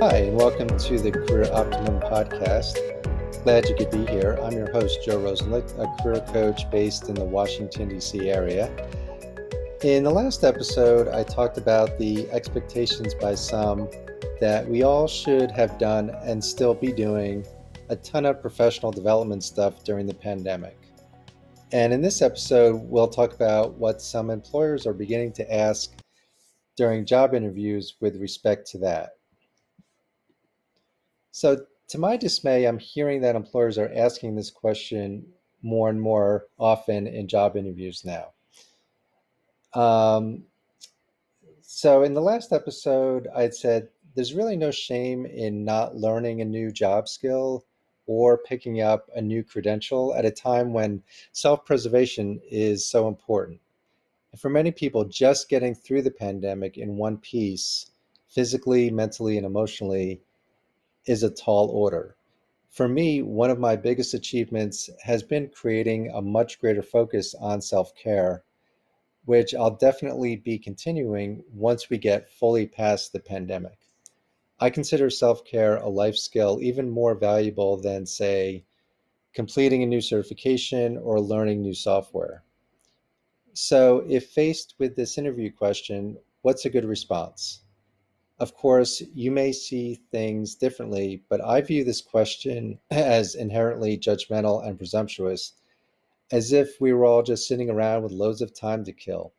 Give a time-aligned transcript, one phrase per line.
[0.00, 3.44] Hi, and welcome to the Career Optimum podcast.
[3.44, 4.38] Glad you could be here.
[4.42, 8.30] I'm your host, Joe Rosenlick, a career coach based in the Washington, D.C.
[8.30, 8.74] area.
[9.82, 13.90] In the last episode, I talked about the expectations by some
[14.40, 17.46] that we all should have done and still be doing
[17.90, 20.78] a ton of professional development stuff during the pandemic.
[21.72, 25.92] And in this episode, we'll talk about what some employers are beginning to ask
[26.78, 29.10] during job interviews with respect to that.
[31.40, 35.24] So, to my dismay, I'm hearing that employers are asking this question
[35.62, 38.32] more and more often in job interviews now.
[39.72, 40.44] Um,
[41.62, 46.44] so, in the last episode, I'd said there's really no shame in not learning a
[46.44, 47.64] new job skill
[48.04, 53.58] or picking up a new credential at a time when self preservation is so important.
[54.32, 57.92] And for many people, just getting through the pandemic in one piece,
[58.26, 60.20] physically, mentally, and emotionally,
[61.10, 62.14] is a tall order.
[62.68, 67.62] For me, one of my biggest achievements has been creating a much greater focus on
[67.62, 68.44] self care,
[69.24, 73.88] which I'll definitely be continuing once we get fully past the pandemic.
[74.60, 78.62] I consider self care a life skill even more valuable than, say,
[79.34, 82.44] completing a new certification or learning new software.
[83.52, 87.62] So, if faced with this interview question, what's a good response?
[88.40, 94.66] Of course, you may see things differently, but I view this question as inherently judgmental
[94.66, 95.52] and presumptuous,
[96.32, 99.34] as if we were all just sitting around with loads of time to kill.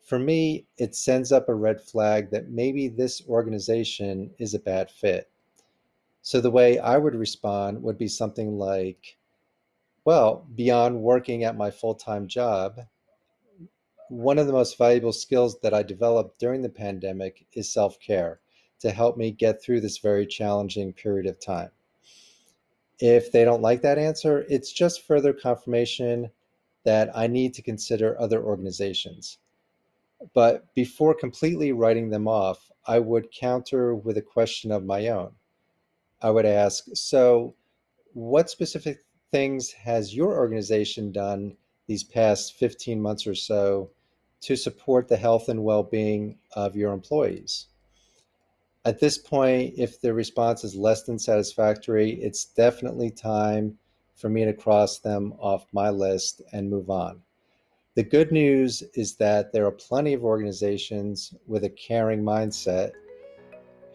[0.00, 4.88] For me, it sends up a red flag that maybe this organization is a bad
[4.88, 5.28] fit.
[6.22, 9.16] So the way I would respond would be something like,
[10.04, 12.82] well, beyond working at my full time job,
[14.08, 18.40] one of the most valuable skills that I developed during the pandemic is self care
[18.80, 21.70] to help me get through this very challenging period of time.
[23.00, 26.30] If they don't like that answer, it's just further confirmation
[26.84, 29.38] that I need to consider other organizations.
[30.34, 35.32] But before completely writing them off, I would counter with a question of my own.
[36.20, 37.54] I would ask, so
[38.14, 43.90] what specific things has your organization done these past 15 months or so
[44.40, 47.66] to support the health and well being of your employees.
[48.84, 53.78] At this point, if the response is less than satisfactory, it's definitely time
[54.14, 57.20] for me to cross them off my list and move on.
[57.94, 62.92] The good news is that there are plenty of organizations with a caring mindset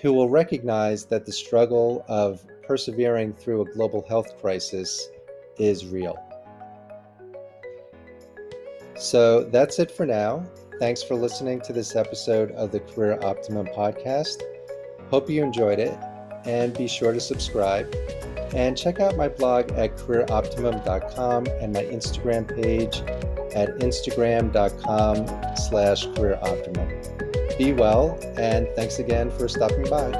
[0.00, 5.08] who will recognize that the struggle of persevering through a global health crisis
[5.58, 6.18] is real.
[9.00, 10.44] So that's it for now.
[10.78, 14.42] Thanks for listening to this episode of the Career Optimum podcast.
[15.10, 15.98] Hope you enjoyed it
[16.44, 17.94] and be sure to subscribe
[18.54, 23.00] and check out my blog at careeroptimum.com and my Instagram page
[23.54, 27.58] at instagram.com slash careeroptimum.
[27.58, 30.10] Be well and thanks again for stopping by.